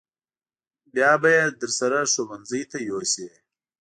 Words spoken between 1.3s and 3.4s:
یې درسره ښوونځي ته یوسې.